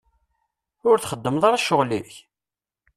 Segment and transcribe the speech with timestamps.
[0.89, 2.11] Ur txeddmeḍ ara ccɣel-ik?